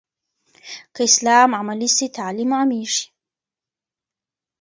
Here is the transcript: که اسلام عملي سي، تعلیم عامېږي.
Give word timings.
که 0.93 1.01
اسلام 1.09 1.49
عملي 1.59 1.89
سي، 1.97 2.05
تعلیم 2.17 2.51
عامېږي. 2.57 3.05